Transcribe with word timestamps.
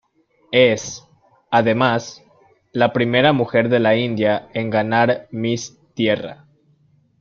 Es, 0.55 1.07
además, 1.51 2.23
la 2.71 2.91
primera 2.91 3.33
mujer 3.33 3.69
de 3.69 3.79
la 3.79 3.95
India 3.95 4.49
en 4.55 4.71
ganar 4.71 5.27
Miss 5.29 5.77
Tierra. 5.93 6.47